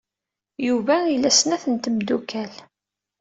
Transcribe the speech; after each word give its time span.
Yuba 0.67 0.95
ila 1.15 1.31
snat 1.31 1.63
n 1.67 1.75
tmeddukal. 1.83 2.53